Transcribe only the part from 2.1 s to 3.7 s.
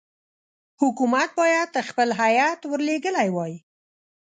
هیات ورلېږلی وای.